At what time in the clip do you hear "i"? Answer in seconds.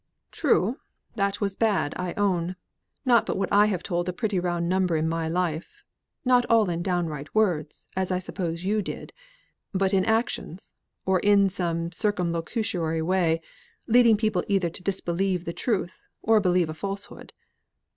1.95-2.13, 3.53-3.67, 8.11-8.17